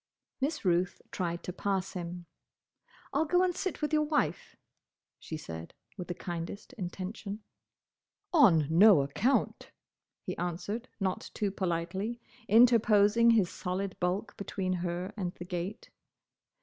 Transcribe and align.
Miss 0.39 0.65
Ruth 0.65 0.99
tried 1.11 1.43
to 1.43 1.53
pass 1.53 1.93
him. 1.93 2.25
"I'll 3.13 3.25
go 3.25 3.43
and 3.43 3.53
sit 3.55 3.83
with 3.83 3.93
your 3.93 4.01
wife," 4.01 4.55
she 5.19 5.37
said, 5.37 5.75
with 5.95 6.07
the 6.07 6.15
kindest 6.15 6.73
intention. 6.73 7.43
"On 8.33 8.65
no 8.67 9.03
account!" 9.03 9.69
he 10.23 10.35
answered, 10.37 10.87
not 10.99 11.29
too 11.35 11.51
politely, 11.51 12.19
interposing 12.47 13.29
his 13.29 13.51
solid 13.51 13.95
bulk 13.99 14.35
between 14.37 14.73
her 14.81 15.13
and 15.15 15.35
the 15.35 15.45
gate. 15.45 15.91